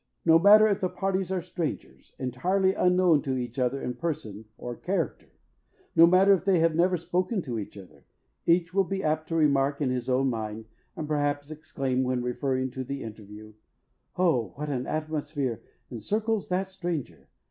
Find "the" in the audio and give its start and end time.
0.79-0.89, 12.83-13.03